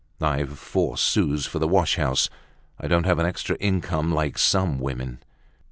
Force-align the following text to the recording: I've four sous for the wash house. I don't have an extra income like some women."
I've 0.19 0.57
four 0.57 0.97
sous 0.97 1.45
for 1.45 1.59
the 1.59 1.67
wash 1.67 1.95
house. 1.97 2.27
I 2.79 2.87
don't 2.87 3.05
have 3.05 3.19
an 3.19 3.27
extra 3.27 3.55
income 3.57 4.11
like 4.11 4.35
some 4.39 4.79
women." 4.79 5.19